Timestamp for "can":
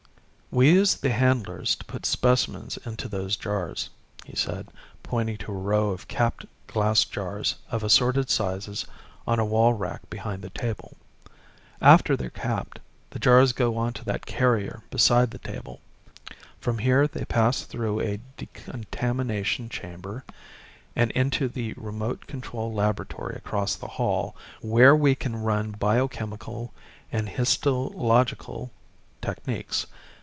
25.15-25.37